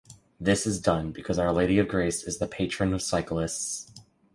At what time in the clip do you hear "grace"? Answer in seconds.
1.87-2.23